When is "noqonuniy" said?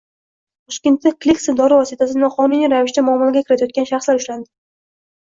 2.23-2.71